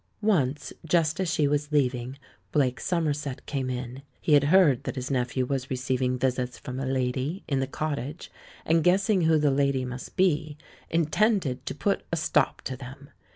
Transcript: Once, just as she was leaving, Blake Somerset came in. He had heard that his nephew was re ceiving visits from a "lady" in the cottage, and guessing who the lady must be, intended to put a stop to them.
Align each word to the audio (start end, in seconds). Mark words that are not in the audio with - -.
Once, 0.23 0.73
just 0.83 1.19
as 1.19 1.31
she 1.31 1.47
was 1.47 1.71
leaving, 1.71 2.17
Blake 2.51 2.79
Somerset 2.79 3.45
came 3.45 3.69
in. 3.69 4.01
He 4.19 4.33
had 4.33 4.45
heard 4.45 4.83
that 4.85 4.95
his 4.95 5.11
nephew 5.11 5.45
was 5.45 5.69
re 5.69 5.77
ceiving 5.77 6.19
visits 6.19 6.57
from 6.57 6.79
a 6.79 6.87
"lady" 6.87 7.43
in 7.47 7.59
the 7.59 7.67
cottage, 7.67 8.31
and 8.65 8.83
guessing 8.83 9.21
who 9.21 9.37
the 9.37 9.51
lady 9.51 9.85
must 9.85 10.15
be, 10.15 10.57
intended 10.89 11.63
to 11.67 11.75
put 11.75 12.01
a 12.11 12.15
stop 12.17 12.63
to 12.63 12.75
them. 12.75 13.11